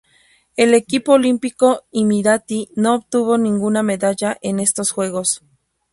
El 0.57 0.73
equipo 0.73 1.11
olímpico 1.11 1.83
emiratí 1.91 2.69
no 2.75 2.95
obtuvo 2.95 3.37
ninguna 3.37 3.83
medalla 3.83 4.35
en 4.41 4.59
estos 4.59 4.89
Juegos. 4.89 5.43